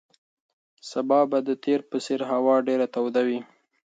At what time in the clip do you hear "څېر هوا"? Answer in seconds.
2.05-2.55